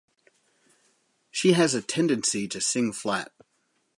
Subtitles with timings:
[1.29, 3.31] She has a tendency to sing flat.